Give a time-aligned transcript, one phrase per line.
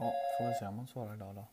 [0.00, 1.46] Ja, får vi se om hon svarar idag då.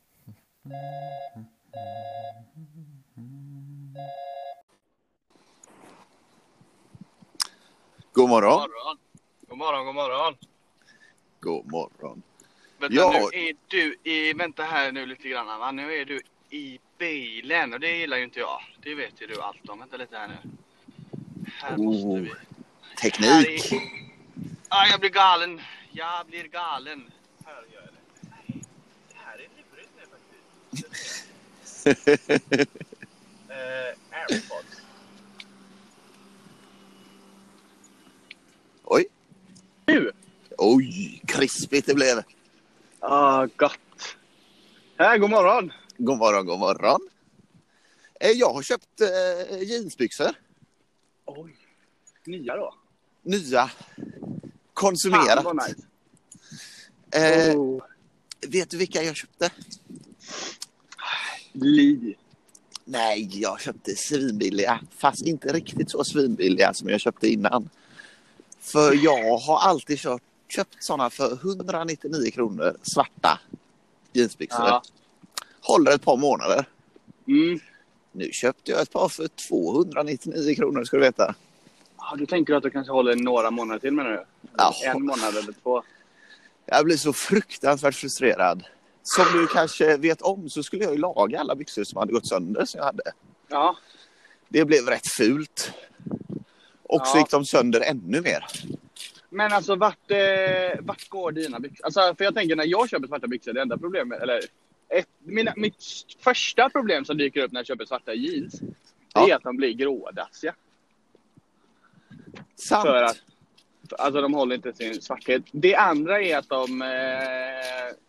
[8.13, 8.69] God morgon.
[9.47, 10.35] God morgon, god morgon.
[11.39, 12.21] God morgon.
[12.77, 13.11] Vänta, Ja.
[13.33, 15.71] nu är du i, vänta här nu lite grann va?
[15.71, 18.61] Nu är du i bilen och det gillar ju inte jag.
[18.81, 19.79] Det vet ju du allt om.
[19.79, 20.35] Vänta lite här nu.
[21.61, 22.31] Här Oh, måste vi.
[23.01, 23.29] Teknik.
[23.29, 24.07] Här är...
[24.69, 25.61] Ah, jag blir galen.
[25.91, 27.11] Jag blir galen.
[27.45, 28.29] Här gör jag det.
[28.29, 28.61] Nej,
[29.09, 30.03] det här är lurigt nu
[34.11, 34.81] Airpods.
[38.83, 39.05] Oj.
[39.87, 40.11] Nu!
[40.57, 42.23] Oj, krispigt det blev.
[42.99, 43.79] Ah, gott.
[44.97, 45.71] Här, god morgon.
[45.97, 46.99] God morgon, god morgon.
[48.19, 50.29] Eh, Jag har köpt eh, jeansbyxor.
[51.25, 51.55] Oj.
[52.25, 52.73] Nya då?
[53.23, 53.67] Nya.
[53.67, 54.03] Fan
[54.73, 55.43] Konsumerat.
[55.45, 55.81] vad nice.
[57.11, 57.83] Eh, Oh.
[58.47, 59.51] Vet du vilka jag köpte?
[61.61, 62.15] Li.
[62.85, 64.79] Nej, jag köpte svinbilliga.
[64.97, 67.69] Fast inte riktigt så svinbilliga som jag köpte innan.
[68.59, 73.39] För jag har alltid kört, köpt sådana för 199 kronor svarta
[74.13, 74.65] jeansbyxor.
[74.65, 74.83] Ja.
[75.61, 76.65] Håller ett par månader.
[77.27, 77.59] Mm.
[78.11, 81.35] Nu köpte jag ett par för 299 kronor ska du veta.
[81.97, 84.25] Ja, du tänker att du kanske håller några månader till menar du?
[84.57, 84.73] Ja.
[84.83, 85.83] En månad eller två?
[86.65, 88.63] Jag blir så fruktansvärt frustrerad.
[89.15, 92.27] Som du kanske vet om så skulle jag ju laga alla byxor som hade gått
[92.27, 93.03] sönder som jag hade.
[93.47, 93.77] Ja.
[94.49, 95.71] Det blev rätt fult.
[96.83, 97.19] Och så Ja.
[97.19, 98.45] gick de sönder ännu mer.
[99.29, 101.85] Men alltså vart, eh, vart går dina byxor?
[101.85, 104.41] Alltså, för jag tänker när jag köper svarta byxor, det enda problemet, eller
[104.89, 105.83] ett, mina, mitt
[106.19, 108.65] första problem som dyker upp när jag köper svarta jeans, det
[109.13, 109.29] Ja.
[109.29, 110.55] är att de blir grådassiga.
[112.55, 112.85] Sant.
[112.87, 113.17] För att,
[113.93, 115.43] alltså de håller inte sin svarthet.
[115.51, 116.87] Det andra är att de, eh,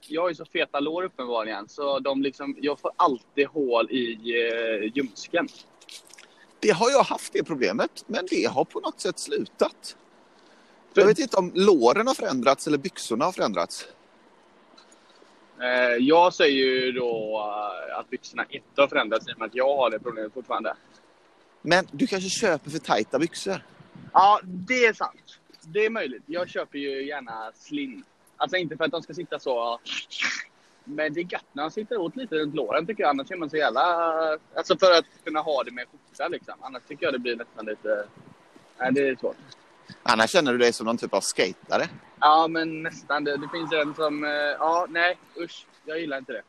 [0.07, 4.13] jag har ju så feta lår uppenbarligen, så de liksom, jag får alltid hål i
[4.13, 5.49] eh, ljumsken.
[6.61, 9.97] Det har jag haft det problemet, men det har på något sätt slutat.
[10.95, 13.89] För- Jag vet inte om låren har förändrats eller byxorna har förändrats.
[15.61, 17.39] Eh, jag säger ju då
[17.91, 20.77] eh, att byxorna inte har förändrats i och med att jag har det problemet fortfarande.
[21.63, 23.67] Men du kanske köper för tajta byxor?
[24.13, 25.38] Ja, det är sant.
[25.73, 26.23] Det är möjligt.
[26.27, 28.05] Jag köper ju gärna slim.
[28.37, 29.81] Alltså inte för att de ska sitta så...
[30.85, 33.11] Men det är gött när de sitter åt lite runt låren tycker jag.
[33.11, 33.81] Annars är man så jävla...
[34.57, 36.55] Alltså för att kunna ha det med skjorta liksom.
[36.61, 38.07] Annars tycker jag det blir nästan lite...
[38.79, 39.37] Nej, det är svårt.
[40.03, 41.89] Annars känner du dig som någon typ av skatare.
[42.21, 43.25] Ja, men nästan.
[43.25, 44.25] Det, det finns en som...
[44.25, 45.67] eh, Ja, nej, usch.
[45.85, 46.43] Jag gillar inte det.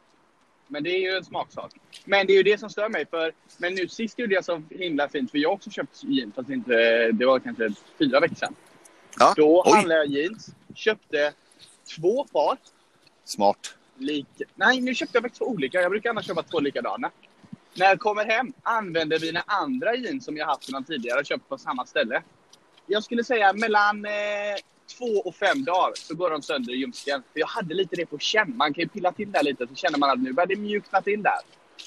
[0.68, 1.72] Men det är ju en smaksak.
[2.06, 3.06] Men det är ju det som stör mig.
[3.06, 5.32] För, men nu sist gjorde jag så himla fint.
[5.32, 6.36] För jag har också köpt jeans.
[6.36, 7.70] Fast inte, det var kanske
[8.00, 8.56] fyra veckor sedan.
[9.20, 9.34] Ja.
[9.38, 9.72] Då Oj.
[9.72, 10.50] handlade jag jeans.
[10.76, 11.34] Köpte
[11.96, 12.58] två par.
[13.26, 13.76] Smart.
[13.98, 14.44] Lika.
[14.56, 15.82] Nej, nu köpte jag faktiskt två olika.
[15.82, 17.12] Jag brukar annars köpa två likadana.
[17.74, 21.50] När jag kommer hem använder mina andra jeans som jag haft sedan tidigare och köpt
[21.50, 22.22] på samma ställe.
[22.88, 24.12] Jag skulle säga mellan eh,
[24.98, 27.24] två och fem dagar så går de sönder i ljumsken.
[27.34, 28.58] För jag hade lite det på känn.
[28.58, 31.02] Man kan ju pilla till där lite så känner man att nu börjar det mjukna
[31.02, 31.40] till där.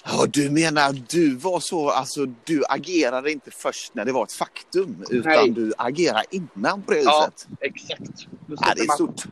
[0.05, 4.25] Ja, du menar att du var så, alltså du agerade inte först när det var
[4.25, 5.51] ett faktum, utan Nej.
[5.51, 7.29] du agerade innan på det Ja.
[7.37, 7.49] viset.
[7.61, 8.27] Exakt.
[8.47, 9.23] Då Ja, det är man, stort.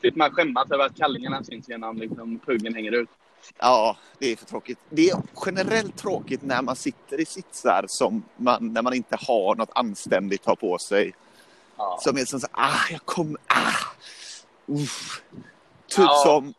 [0.00, 3.08] slipper man skämmas över att kallingarna syns genom liksom, puggen hänger ut.
[3.58, 4.78] Ja, det är för tråkigt.
[4.90, 9.54] Det är generellt tråkigt när man sitter i sitsar som man, när man inte har
[9.54, 11.12] något anständigt att ha på sig.
[11.76, 11.98] Ja.
[12.02, 13.86] Som är som så, ah, jag kommer, ah,
[14.66, 15.22] uff.
[15.88, 16.22] Typ Ja.
[16.24, 16.54] som,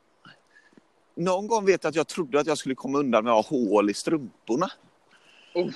[1.15, 3.57] någon gång vet jag att jag trodde att jag skulle komma undan med att ha
[3.57, 4.71] hål i strumporna.
[5.55, 5.75] Uff.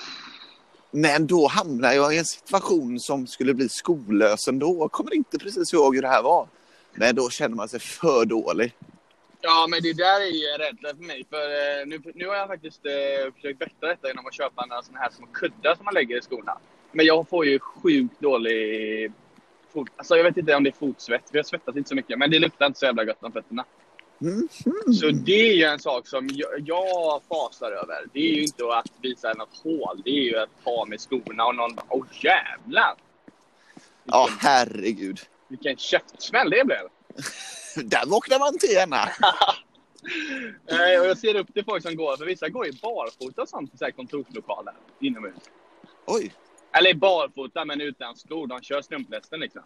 [0.91, 4.77] Men då hamnade jag i en situation som skulle bli skollös ändå.
[4.79, 6.47] Jag kommer inte precis ihåg hur det här var.
[6.93, 8.75] Men då känner man sig för dålig.
[9.41, 11.25] Ja, men det där är ju en rädsla för mig.
[11.29, 14.81] För eh, nu, nu har jag faktiskt eh, försökt bättra detta genom att köpa några
[14.81, 16.57] såna här små kuddar som man lägger i skorna.
[16.91, 19.11] Men jag får ju sjukt dålig
[19.73, 19.87] fot...
[19.95, 22.19] Alltså jag vet inte om det är fotsvett, för jag svettas inte så mycket.
[22.19, 23.65] Men det luktar inte så jävla gott om fötterna.
[24.21, 24.47] Mm.
[24.93, 28.05] Så det är ju en sak som jag, jag fasar över.
[28.13, 30.01] Det är ju inte att visa något hål.
[30.05, 32.95] Det är ju att ha med skorna och någon åh jävlar!
[34.03, 35.19] Ja, Vilken, herregud.
[35.47, 36.79] vilken käftsmäll det blev!
[37.89, 39.03] Där vaknar man till gärna.
[41.01, 43.81] Och jag ser upp till folk som går, för vissa går ju barfota och sånt
[43.89, 45.33] i kontorslokaler inomhus.
[46.05, 46.33] Oj,
[46.71, 48.47] Eller barfota men utan skor.
[48.47, 49.61] De kör strumplästen liksom.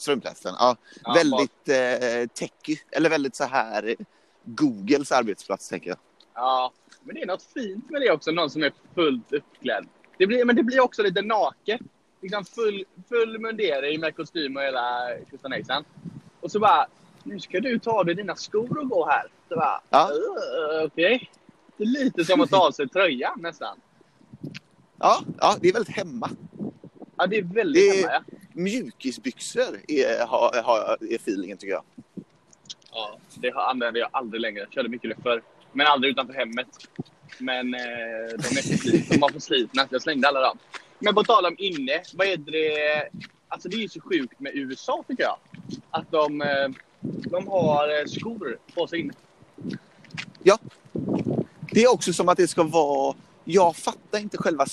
[0.00, 0.54] Strumplästen.
[0.58, 2.76] Ja, Ja, väldigt eh, techy.
[2.90, 3.96] Eller väldigt så här
[4.44, 5.98] Googles arbetsplats, tänker jag.
[6.34, 8.30] Ja, men det är något fint med det också.
[8.30, 9.86] Någon som är fullt uppklädd.
[10.18, 11.80] Det blir, men det blir också lite naket.
[12.22, 15.84] Liksom full, full mundering med kostym och hela tjosanejsan.
[16.40, 16.86] Och så bara
[17.22, 19.26] nu ska du ta av dig dina skor och gå här.
[19.48, 20.10] Så bara, Ja.
[20.12, 21.30] "Uh, Okej.
[21.76, 23.76] Det är lite som att ta av sig tröjan nästan.
[24.98, 26.30] Ja, ja, det är väldigt hemma.
[27.16, 28.38] Ja, det är väldigt Det- hemma ja.
[28.52, 31.82] Mjukisbyxor är, har, har, är feelingen tycker jag.
[32.92, 33.18] ja.
[33.34, 34.66] Det har- använde jag aldrig längre.
[34.70, 35.42] Körde mycket det förr.
[35.72, 36.66] Men aldrig utanför hemmet.
[37.38, 37.80] Men eh,
[38.28, 39.14] de är för slitna.
[39.14, 39.86] De var för slitna.
[39.90, 40.58] Jag slängde alla dem.
[40.98, 42.02] Men på tal om inne.
[42.14, 43.08] Vad är det?
[43.48, 45.36] Alltså det är ju så sjukt med USA tycker jag.
[45.90, 46.68] Att de, eh,
[47.30, 49.12] de har eh, skor på sig inne.
[51.72, 53.14] Det är också som att det ska vara...
[53.44, 54.66] Jag fattar inte själva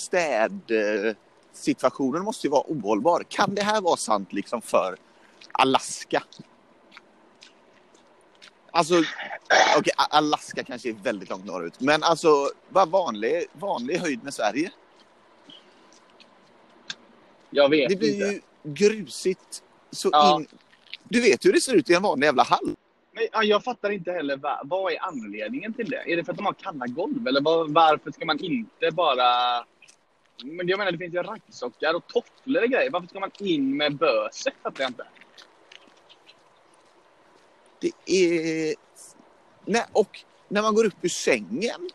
[1.57, 3.23] städsituationen måste ju vara ohållbar.
[3.29, 4.95] Kan det här vara sant liksom för
[5.51, 6.23] Alaska?
[8.71, 8.93] Alltså,
[9.77, 11.79] okej, A- Alaska kanske är väldigt långt norrut.
[11.79, 14.71] Men alltså, vad vanlig, vanlig höjd med Sverige?
[17.49, 18.25] Jag vet Det blir inte.
[18.25, 18.41] ju
[18.73, 20.35] grusigt så Ja.
[20.39, 20.47] in...
[21.09, 22.75] Du vet hur det ser ut i en vanlig jävla hall.
[23.13, 26.11] Men, ja, jag fattar inte heller va, vad är anledningen till det.
[26.11, 29.25] Är det för att de har kalla golv eller var, varför ska man inte bara...
[30.43, 32.91] Men jag menar det finns ju raggsockar och tofflor och grejer.
[32.91, 34.53] Varför ska man in med böset?
[34.63, 35.07] Fattar jag inte.
[37.79, 38.75] Det är...
[39.65, 41.89] Nej, och när man går upp ur sängen.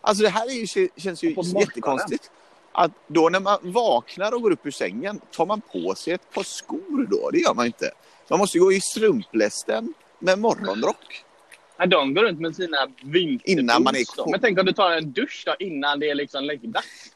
[0.00, 2.30] Alltså det här är ju, känns ju jättekonstigt.
[2.72, 6.30] Att då när man vaknar och går upp ur sängen, tar man på sig ett
[6.30, 7.30] par skor då?
[7.30, 7.90] Det gör man inte.
[8.30, 11.24] Man måste gå i strumplästen med morgonrock.
[11.78, 13.44] Nej, de går runt med sina vinterboots.
[13.60, 14.30] Innan man är.
[14.30, 17.12] Men tänk om du tar en dusch då innan det är liksom läggdags.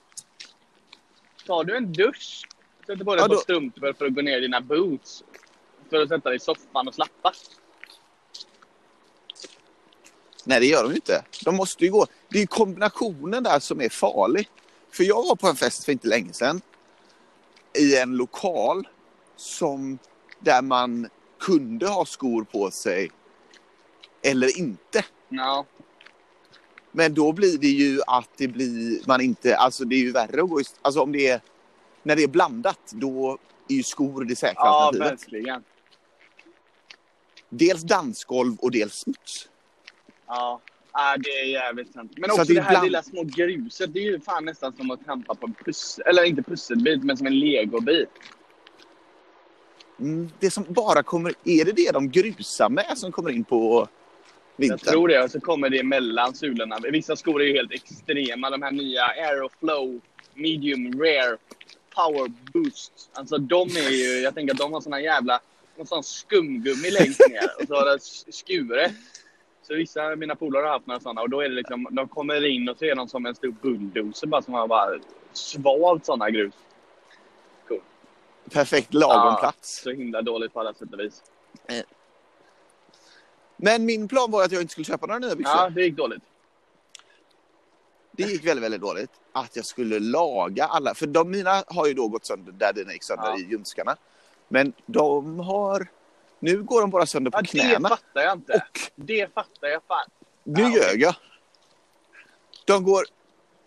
[1.47, 2.49] Tar du en dusch,
[2.87, 5.25] sätter på dig Ja, då- strumpor för att gå ner i dina boots.
[5.91, 7.33] För att sätta dig i soffan och slappa.
[10.45, 11.25] Nej, det gör de inte.
[11.45, 12.07] De måste ju gå.
[12.29, 14.49] Det är kombinationen där som är farlig.
[14.93, 16.61] För jag var på en fest för inte länge sedan.
[17.79, 18.89] I en lokal
[19.37, 19.99] som
[20.41, 21.09] där man
[21.41, 23.11] kunde ha skor på sig
[24.23, 25.05] eller inte.
[25.29, 25.67] Ja.
[26.93, 30.43] Men då blir det ju att det blir man inte, alltså det är ju värre
[30.43, 31.41] att gå i, alltså om det är,
[32.03, 33.39] när det är blandat då
[33.69, 35.23] är ju skor det säkra Ja, alternativet.
[35.23, 35.65] verkligen.
[37.49, 39.49] Dels dansgolv och dels smuts.
[40.27, 40.61] Ja,
[40.93, 42.13] ja det är jävligt sant.
[42.17, 43.93] Men Så också det det här ibland- lilla små gruset.
[43.95, 47.17] Det är ju fan nästan som att trampa på en pussel, eller inte pusselbit, men
[47.17, 48.09] som en legobit.
[50.01, 53.89] Mm, det som bara kommer, är det det de grusar med som kommer in på
[54.67, 54.93] Jag vintern?
[54.93, 55.23] tror det.
[55.23, 56.79] Och så kommer det mellan sulorna.
[56.93, 58.51] Vissa skor är ju helt extrema.
[58.51, 60.01] De här nya Aeroflow
[60.35, 61.37] Medium Rare
[61.95, 63.11] Power Boost.
[63.12, 65.41] Alltså de är ju, jag tänker att de har såna jävla,
[65.77, 67.51] någon sån skumgummi längst ner.
[67.62, 68.01] Och så har det
[68.33, 68.93] skuret.
[69.62, 72.09] Så vissa av mina polare har haft några såna och då är det liksom, de
[72.09, 74.99] kommer in och så är de som en stor bulldozer bara som har bara
[75.33, 76.55] svalt såna grus.
[78.53, 79.37] Perfekt lagom Ja.
[79.41, 79.83] plats.
[79.83, 81.23] Så himla dåligt på alla sätt och vis.
[83.62, 85.55] Men min plan var att jag inte skulle köpa några nya byxor.
[85.57, 86.23] Ja, det gick dåligt.
[88.12, 89.11] Det gick väldigt, väldigt dåligt.
[89.33, 90.95] Att jag skulle laga alla.
[90.95, 93.39] För de mina har ju då gått sönder där dina gick sönder Ja.
[93.39, 93.97] i ljumskarna.
[94.49, 95.89] Men de har...
[96.39, 97.89] Nu går de bara sönder på Ja, det knäna.
[97.89, 98.53] fattar jag inte.
[98.53, 100.09] Och Det fattar jag fan.
[100.45, 101.15] nu Ja, ljög jag.
[102.65, 103.05] De går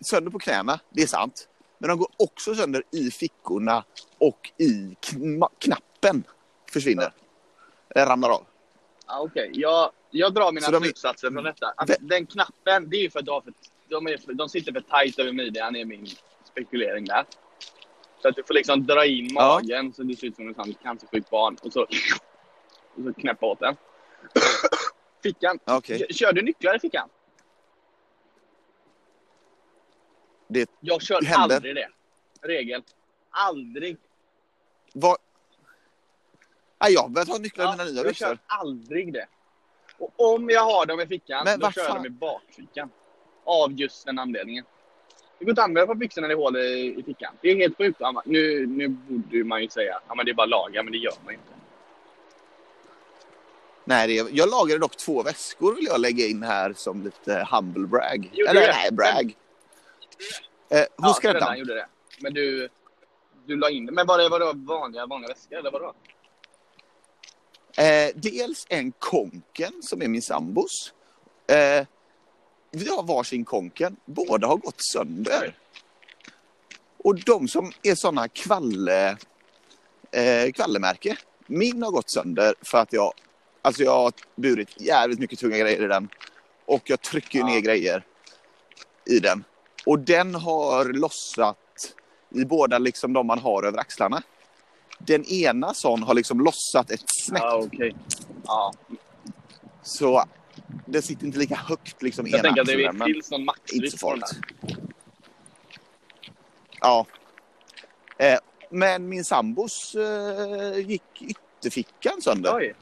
[0.01, 1.47] sönder på knäna, det är sant.
[1.77, 3.83] Men de går också sönder i fickorna
[4.17, 6.23] och i kna- knappen.
[6.73, 7.13] Försvinner.
[7.89, 8.45] Eller ramlar av.
[9.07, 11.73] Ja, Okej, jag, jag drar mina Så de slutsatser från detta.
[11.77, 13.53] Att Vä- den knappen, det är ju för att du för,
[13.89, 16.07] de, är, för- de sitter för tajt över midjan, är min
[16.43, 17.25] spekulering där.
[18.21, 19.59] Så att du får liksom dra in Ja.
[19.63, 23.45] magen så du ser ut som en sån cancersjuk barn och så, och så knäppa
[23.45, 23.75] åt den.
[25.23, 25.59] Fickan.
[25.65, 26.07] Okej.
[26.13, 27.09] Kör du nycklar i fickan?
[30.47, 31.55] Det Jag kör händer.
[31.55, 31.89] aldrig det.
[32.41, 32.83] Regel.
[33.29, 33.97] Aldrig.
[34.93, 35.17] var...
[36.83, 38.25] Nej, jag har börjat ha nycklar i mina nya jag byxor.
[38.25, 39.27] kör aldrig det.
[39.97, 42.89] Och om jag har dem i fickan, Men då kör jag dem i bakfickan.
[43.43, 44.65] Av just den anledningen.
[45.39, 47.33] Det går inte att använda på byxorna när det är hål i, i fickan.
[47.41, 47.99] Det är helt sjukt.
[47.99, 50.97] Men Nu, nu borde man ju säga att ja, det är bara laga, men det
[50.97, 51.45] gör man inte.
[53.85, 54.27] Nej, det är...
[54.31, 58.29] jag lagade dock två väskor vill jag lägga in här som lite humble brag.
[58.33, 58.67] Gjorde Eller det?
[58.67, 59.35] nej, brag.
[60.69, 61.13] Eh, hos Ja.
[61.13, 61.85] Skräddaren gjorde det.
[62.19, 62.69] Men du,
[63.45, 63.91] du la in det.
[63.91, 65.93] Men var det, var det vanliga, vanliga väskor eller vadå?
[67.77, 70.93] Eh, dels en konken som är min sambos.
[71.47, 71.87] Eh,
[72.71, 73.95] vi har varsin konken.
[74.05, 75.57] Båda har gått sönder.
[76.97, 79.17] Och de som är sådana kvalle,
[80.11, 81.17] eh, kvallemärke.
[81.47, 83.13] Min har gått sönder för att jag,
[83.61, 86.09] alltså jag har burit jävligt mycket tunga grejer i den.
[86.65, 87.45] Och jag trycker Ja.
[87.45, 88.05] ner grejer
[89.05, 89.43] i den.
[89.85, 91.57] Och den har lossat
[92.29, 94.21] i båda liksom de man har över axlarna.
[95.05, 97.95] Den ena sån har liksom lossat ett snäpp Ja, okej.
[98.45, 98.73] Ja.
[99.81, 100.23] Så
[100.85, 103.99] det sitter inte lika högt liksom Jag ena tänker att det finns någon inte maxvikt
[103.99, 104.39] så den farligt.
[104.61, 104.77] där.
[106.81, 107.05] Ja.
[108.17, 108.37] Eh,
[108.69, 112.55] men min sambos eh, gick ytterfickan sönder.
[112.55, 112.75] Oj.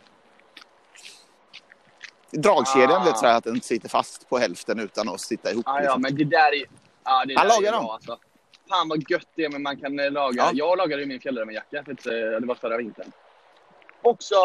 [2.32, 3.13] Dragkedjan Ah.
[3.16, 5.63] så att den sitter fast på hälften utan att sitta ihop.
[5.68, 6.01] Ja, ja, liksom.
[6.01, 6.66] men det där är...
[7.04, 7.86] Ja, det Han där lagar är dem.
[7.90, 8.20] Alltså.
[8.72, 10.44] Fan vad gött det är, men man kan eh, laga...
[10.44, 10.51] Ja.
[10.54, 13.12] Jag lagade ju min fjällrävenjacka, eh, det var förra vintern.
[14.01, 14.36] Också...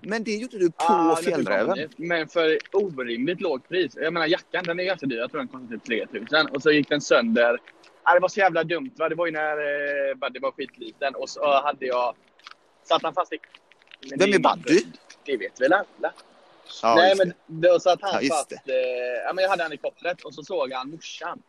[0.00, 1.88] Men det gjorde du på ah, fjällräven.
[1.96, 3.92] Men för orimligt lågt pris.
[3.96, 5.16] Jag menar jackan, den är ganska dyr.
[5.16, 6.46] Jag tror den kostar typ 3000.
[6.46, 7.58] Och så gick den sönder.
[8.02, 8.90] Ah, det var så jävla dumt.
[8.96, 9.08] Va?
[9.08, 9.56] Det var ju när
[10.10, 11.14] eh, Buddy var skitliten.
[11.14, 12.16] Och så hade jag...
[12.82, 13.38] Satt han fast i...
[14.10, 14.80] Men Vem det är Buddy?
[15.24, 16.12] Det vet väl alla?
[16.82, 17.68] Ja, Nej, men det.
[17.68, 18.52] då satt han Ja, fast.
[18.52, 18.74] Eh,
[19.26, 21.42] ja, men jag hade han i kopplet och så såg han morsan.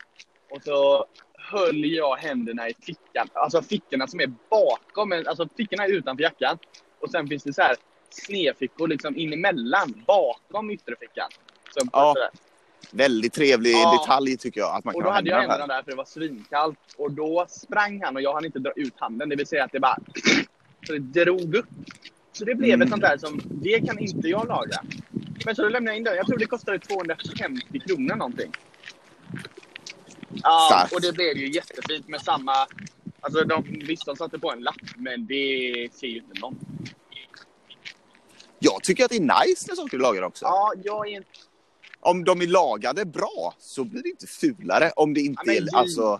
[0.50, 1.06] Och så
[1.52, 3.28] höll jag händerna i fickan.
[3.34, 5.12] Alltså fickorna som är bakom.
[5.28, 6.58] Alltså fickorna är utanför jackan.
[7.00, 7.76] Och sen finns det så här
[8.10, 10.04] snedfickor liksom in emellan.
[10.08, 11.30] Bakom ytterfickan.
[11.74, 12.16] Så Ja.
[12.92, 14.00] Väldigt trevlig Ja.
[14.02, 14.76] detalj tycker jag.
[14.76, 15.76] Att man Och kan då ha hade jag händerna där.
[15.76, 16.80] där för det var svinkallt.
[16.98, 19.30] Och då sprang han och jag hann inte dra ut handen.
[19.30, 19.98] Det vill säga att det bara...
[20.88, 21.66] Så det drog upp.
[22.32, 22.82] Så det blev Mm.
[22.82, 24.82] ett sånt där som, det kan inte jag laga.
[25.46, 26.16] Men så då lämnade jag in den.
[26.16, 28.52] Jag tror det kostade 250 kronor någonting.
[30.44, 30.94] Ja, Starkt.
[30.94, 32.54] och det blev ju jättefint med samma...
[33.22, 36.56] Alltså de, visst, de satte på en lapp, men det ser ju inte någon.
[38.60, 40.46] Jag tycker att det är nice när saker är lagade också.
[40.46, 41.30] Ja, jag är inte...
[42.00, 44.92] Om de är lagade bra så blir det inte fulare.
[44.96, 45.74] Om det inte Ja, men är, jeans.
[45.76, 46.20] alltså,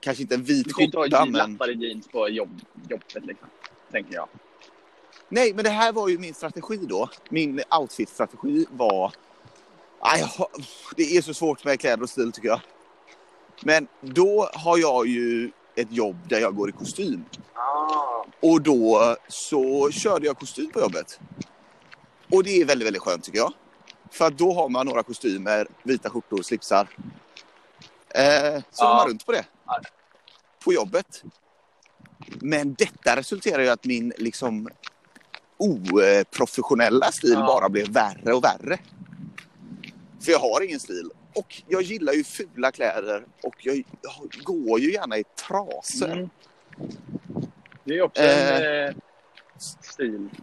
[0.00, 1.52] kanske inte en vit Du kan inte ha skjorta, men...
[1.52, 3.48] lappar i jeans på jobb, jobbet liksom.
[3.92, 4.28] Tänker jag.
[5.28, 7.08] Nej, men det här var ju min strategi då.
[7.30, 9.12] Min outfit-strategi var...
[10.00, 10.24] Aj,
[10.96, 12.60] det är så svårt med kläder och stil tycker jag.
[13.62, 17.24] Men då har jag ju ett jobb där jag går i kostym.
[17.54, 18.24] Ah.
[18.42, 21.20] Och då så körde jag kostym på jobbet.
[22.32, 23.52] Och det är väldigt, väldigt skönt tycker jag.
[24.10, 26.88] För då har man några kostymer, vita skjortor, slipsar.
[28.14, 28.88] Eh, så Ja.
[28.88, 29.44] går man runt på det.
[30.64, 31.22] På jobbet.
[32.40, 34.68] Men detta resulterar ju att min liksom
[35.56, 37.46] oprofessionella stil Ja.
[37.46, 38.78] bara blev värre och värre.
[40.24, 41.10] För jag har ingen stil.
[41.36, 43.84] Och jag gillar ju fula kläder och jag
[44.44, 46.12] går ju gärna i trasor.
[46.12, 46.28] Mm.
[47.84, 48.56] Det är också Eh.
[48.56, 48.94] en eh,
[49.82, 50.28] stil.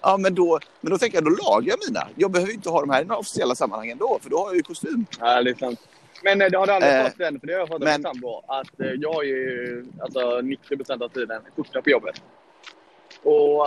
[0.00, 2.08] Ja, men då, men då tänker jag, då lagar jag mina.
[2.16, 4.56] Jag behöver inte ha de här i några officiella sammanhang ändå, för då har jag
[4.56, 5.06] ju kostym.
[5.20, 5.80] Är sant.
[6.22, 7.88] Men eh, det har du aldrig Eh, fått den, för det har jag fått av
[7.88, 8.42] min sambo.
[8.46, 12.22] Att eh, jag har ju alltså 90% av tiden skjorta på jobbet.
[13.22, 13.66] Och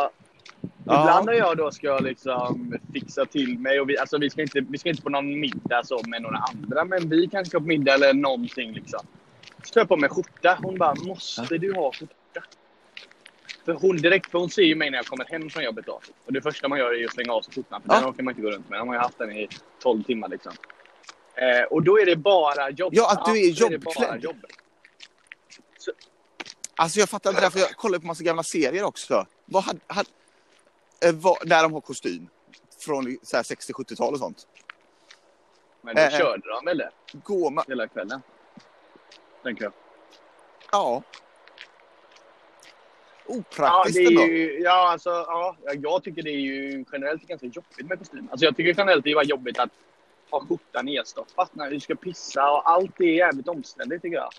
[0.82, 4.62] ibland när jag då ska liksom fixa till mig och vi, alltså vi ska inte,
[4.70, 7.66] vi ska inte på någon middag så med några andra, men vi kanske ska på
[7.66, 9.00] middag eller någonting liksom.
[9.64, 10.60] Så tar jag på mig skjorta.
[10.64, 12.44] Hon bara, måste du ha skjorta?
[13.66, 16.00] För hon direkt, för hon ser ju mig när jag kommer hem från jobbet då.
[16.26, 17.82] Och det första man gör är att slänga av sig skjortan.
[17.82, 18.00] För Ja.
[18.00, 18.80] den orkar man inte gå runt med.
[18.80, 19.48] De har ju haft den i
[19.82, 20.52] 12 timmar liksom.
[21.36, 22.94] Eh, och då är det bara jobb.
[22.96, 24.24] Ja, att du är jobbklädd.
[24.24, 24.46] jobb.
[26.76, 29.26] Alltså jag fattar inte det, för jag kollar på massa gamla serier också.
[29.46, 30.10] Vad hade, hade,
[31.06, 31.14] eh,
[31.46, 32.28] där de har kostym.
[32.80, 34.48] Från så här 60-70-tal och sånt.
[35.82, 36.20] Men då Eh, eh.
[36.20, 36.84] körde de
[37.24, 37.64] Går man...
[37.68, 38.22] hela kvällen.
[39.44, 39.74] Tänker jag.
[40.72, 41.04] Ja.
[43.26, 44.24] Ja, Opraktiskt det är ändå.
[44.24, 48.28] ju, ja, alltså, ja, jag tycker det är ju generellt ganska jobbigt med kostym.
[48.32, 49.70] Alltså, jag tycker generellt det är jobbigt att
[50.32, 54.30] ha skjortan nedstoppad när du ska pissa och allt är jävligt omständigt tycker jag.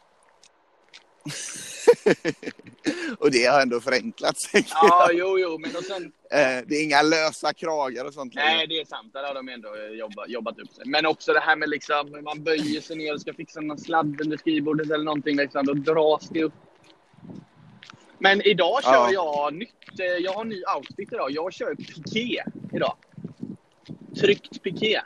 [3.19, 4.51] och det har ändå förenklats.
[4.71, 6.03] Ja, jo, jo, men och sen...
[6.31, 8.35] Eh, det är inga lösa kragar och sånt.
[8.35, 9.13] Nej, det är sant.
[9.13, 10.85] Där har de ändå jobbat, jobbat upp sig.
[10.87, 14.21] Men också det här med liksom, man böjer sig ner och ska fixa någon sladd
[14.21, 15.37] under skrivbordet eller någonting.
[15.37, 16.53] Liksom, då dras det upp.
[18.19, 19.11] Men idag kör Ja.
[19.13, 20.01] jag nytt.
[20.01, 21.31] eh, Jag har ny outfit idag.
[21.31, 22.97] Jag kör piké idag.
[24.21, 25.01] Tryckt piké.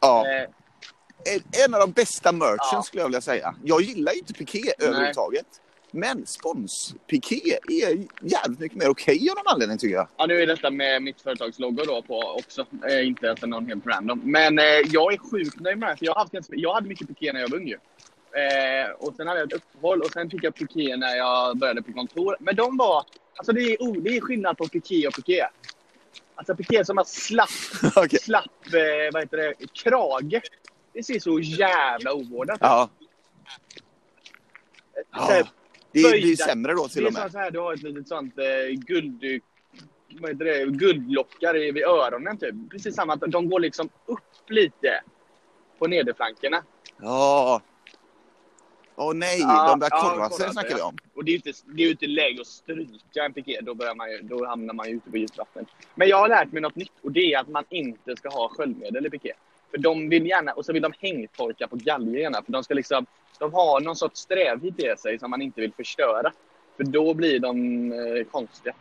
[0.00, 0.24] Ja.
[0.28, 0.48] Eh,
[1.64, 2.82] En, av de bästa merchen Ja.
[2.82, 3.54] skulle jag vilja säga.
[3.64, 5.46] Jag gillar ju inte piké överhuvudtaget.
[5.90, 10.08] Men spons-piké är jävligt mycket mer okej av någon anledning tycker jag.
[10.16, 12.66] Ja, nu är detta med mitt företags logo då på också.
[12.90, 14.20] Eh, inte alltså någon helt random.
[14.24, 17.40] Men eh, jag är sjukt nöjd med det jag, haft jag hade mycket piké när
[17.40, 17.74] jag var ung ju.
[18.40, 21.82] Eh, och sen hade jag ett uppehåll och sen fick jag piké när jag började
[21.82, 22.36] på kontor.
[22.40, 23.04] Men de var...
[23.36, 25.46] Alltså det är, oh, det är skillnad på piké och piké.
[26.34, 27.48] Alltså piké som har slapp,
[27.96, 28.18] Okej.
[28.18, 30.40] slapp eh, vad heter det, krage.
[30.96, 32.60] Det ser så jävla ovårdat ut.
[32.60, 32.88] Ja.
[35.12, 35.42] Ja.
[35.92, 37.32] Det blir sämre då Det till är och som med.
[37.32, 39.42] så här, du har ett litet sånt eh, guld...
[40.20, 40.64] Vad heter det?
[40.64, 42.54] Guldlockar vid öronen typ.
[42.70, 45.00] Precis samma, de går liksom upp lite
[45.78, 46.62] på nederflankerna.
[47.00, 47.60] Ja.
[48.96, 50.96] Åh nej, Ja, de börjar ja, korva korva sig sig, snackar vi om.
[51.14, 53.60] Och det är ju inte, det är inte läge att stryka en piké.
[53.62, 55.66] Då, börjar man ju, då hamnar man ju ute på djupt vatten.
[55.94, 58.48] Men jag har lärt mig något nytt och det är att man inte ska ha
[58.48, 59.32] sköljmedel i piké.
[59.70, 62.42] För de vill gärna, och så vill de hängtorka på galgerna.
[62.42, 63.06] För de ska liksom,
[63.38, 66.32] de har någon sorts strävhet i sig som man inte vill förstöra.
[66.76, 68.74] För då blir de eh, konstiga.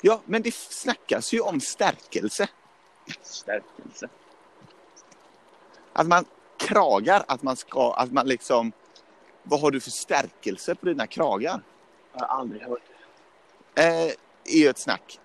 [0.00, 2.48] Ja, men det snackas ju om stärkelse.
[3.22, 4.08] Stärkelse.
[5.92, 6.24] Att man
[6.56, 8.72] kragar, att man ska, att man liksom...
[9.42, 11.60] Vad har du för stärkelse på dina kragar?
[12.12, 12.82] Jag har aldrig hört.
[13.74, 14.12] Eh,
[14.44, 15.20] är ju ett snack.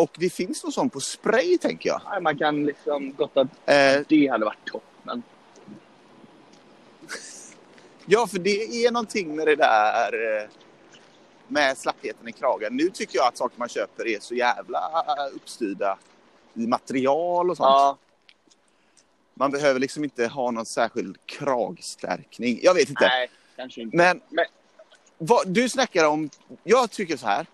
[0.00, 2.00] Och det finns någon sån på spray, tänker jag.
[2.10, 5.22] Nej, Man kan liksom gott att Eh, det hade varit toppen.
[8.06, 10.42] ja, för det är någonting med det där...
[10.42, 10.48] Eh,
[11.48, 12.76] med slappheten i kragen.
[12.76, 15.04] Nu tycker jag att saker man köper är så jävla
[15.34, 15.98] uppstyrda
[16.54, 17.66] i material och sånt.
[17.66, 17.98] Ja,
[19.34, 22.60] Man behöver liksom inte ha någon särskild kragstärkning.
[22.62, 23.06] Jag vet inte.
[23.08, 23.96] nej, kanske inte.
[23.96, 24.44] Men, Men-
[25.18, 26.30] Vad, du snackar om,
[26.64, 27.46] jag tycker så här.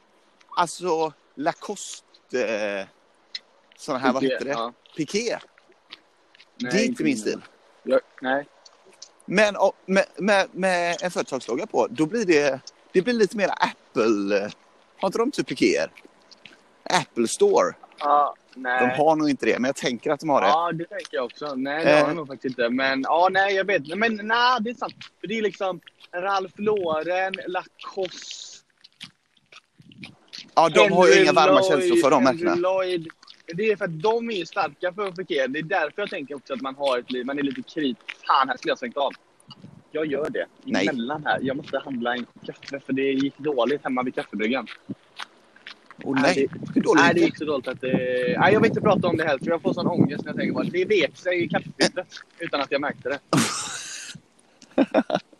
[0.57, 2.87] Alltså Lacoste, eh,
[3.77, 4.51] sådana här, vad heter det?
[4.51, 4.73] Ja.
[4.97, 5.39] Piké.
[6.61, 7.41] Nej, det är inte min stil.
[7.83, 8.47] Jag, nej.
[9.25, 12.61] Men och, med, med, med en företagslogga på, då blir det,
[12.93, 14.37] det blir lite mer Apple.
[14.45, 14.51] eh,
[14.99, 15.91] Har inte de typ pikéer?
[16.83, 17.75] Apple Store.
[17.99, 18.81] Ja, nej.
[18.81, 20.47] De har nog inte det, men jag tänker att de har det.
[20.49, 21.55] Ja, det tänker jag också.
[21.55, 22.07] Nej, det har Eh.
[22.07, 22.69] jag nog faktiskt inte.
[22.71, 23.99] Men ja, nej, jag vet.
[23.99, 24.95] Men nej, det är sant.
[25.21, 25.81] För det är liksom
[26.15, 28.56] Ralph Lauren, Lacoste,
[30.57, 32.69] Ja, de har ju Henry inga varma Lloyd, känslor för de Henry märkena.
[32.69, 33.09] Lloyd.
[33.47, 35.47] Det är för att de är starka för piké.
[35.47, 37.27] Det är därför jag tänker också att man har ett liv.
[37.27, 38.27] Man är lite kritisk.
[38.27, 39.13] Fan, här skulle jag svängt av.
[39.93, 40.47] Jag gör det.
[40.65, 40.89] Nej.
[40.89, 41.39] Emellan här.
[41.43, 44.67] Jag måste handla en kaffe för det gick dåligt hemma vid kaffebryggan.
[46.05, 47.27] Åh nej, hur dåligt Nej, det det?
[47.27, 47.93] gick så dåligt att det...
[48.39, 50.37] Nej, jag vill inte prata om det heller för jag får sån ångest när jag
[50.37, 50.71] tänker på det.
[50.71, 52.09] Det vek sig i kaffefiltret
[52.39, 53.19] utan att jag märkte det.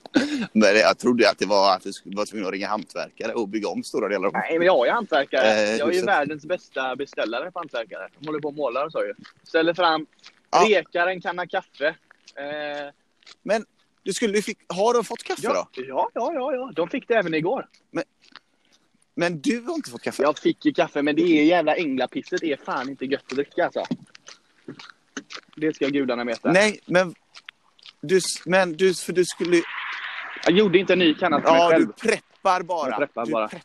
[0.53, 3.69] Men jag trodde att det var att du vara tvungen att ringa hantverkare och bygga
[3.69, 5.47] om stora delar av Nej, men jag är hantverkare.
[5.47, 6.09] Eh, jag är ju huset.
[6.09, 8.09] världens bästa beställare på hantverkare.
[8.21, 9.15] De håller på och målar och så ju.
[9.45, 10.07] Ställer fram,
[10.51, 10.67] Ja.
[10.71, 11.87] rekar en kanna kaffe.
[11.87, 12.93] Eh,
[13.43, 13.65] Men
[14.03, 15.83] du skulle fick, har de fått kaffe ja, då?
[15.83, 16.73] ja, ja, ja, ja.
[16.77, 17.67] De fick det även igår.
[19.19, 20.23] Men du har inte fått kaffe?
[20.23, 23.65] Jag fick ju kaffe, men det är jävla änglapisset är fan inte gött att dricka
[23.65, 23.85] alltså.
[25.57, 26.53] Det ska gudarna veta.
[26.53, 27.15] Nej, men
[28.01, 29.63] du, men du, för du skulle
[30.47, 31.87] Jag gjorde inte en ny kanna till mig Ja, själv.
[31.87, 32.89] du preppar bara.
[32.91, 33.49] Jag preppar du, bara.
[33.49, 33.63] Prepp,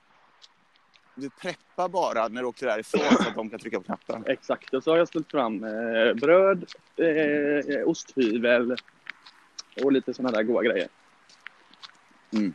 [1.15, 4.23] du preppar bara när du åker därifrån så att de kan trycka på knappen.
[4.27, 6.65] Exakt, och så har jag ställt fram eh, bröd,
[6.97, 8.75] eh, osthyvel
[9.83, 10.87] och lite sådana där goda grejer.
[12.33, 12.53] Mm.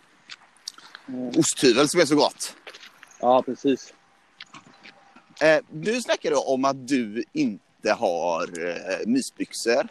[1.09, 2.57] Eh, Osthyvel som är så gott.
[3.21, 3.95] ja, precis.
[5.43, 9.89] Eh, du snackade om att du inte har eh, mysbyxor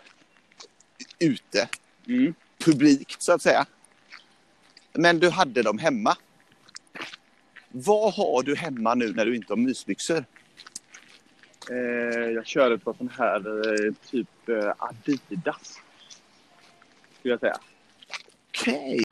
[1.19, 1.69] ute,
[2.07, 2.33] Mm.
[2.65, 3.65] publikt så att säga.
[4.97, 6.17] Men du hade dem hemma.
[7.71, 10.25] Vad har du hemma nu när du inte har mysbyxor?
[11.69, 11.75] Eh,
[12.31, 13.37] jag kör ett par sån här
[13.87, 15.79] eh, typ eh, Adidas.
[17.19, 17.57] Skulle jag säga.
[18.49, 19.03] Okej.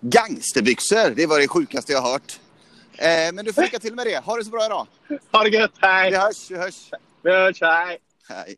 [0.00, 2.40] Gangsterbyxor, det var det sjukaste jag hört.
[2.98, 4.24] Eh, men du får lycka till med det.
[4.24, 4.86] Ha det så bra idag.
[5.32, 6.10] Ha det gött, hej!
[6.10, 6.90] Vi hörs, vi hörs.
[7.22, 7.98] Vi hörs, hej!
[8.28, 8.56] Hej.